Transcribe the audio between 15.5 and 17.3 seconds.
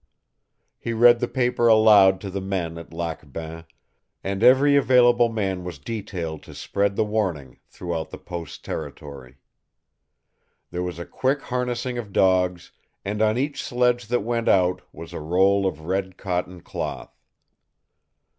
of red cotton cloth.